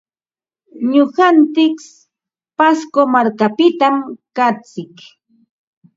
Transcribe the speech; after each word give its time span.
Nuqantsik 0.91 1.77
pasco 2.57 3.01
markapitam 3.13 3.95
kantsik. 4.35 4.95